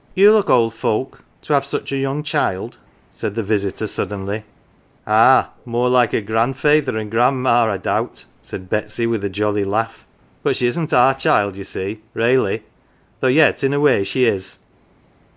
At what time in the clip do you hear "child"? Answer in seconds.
2.24-2.78, 11.14-11.54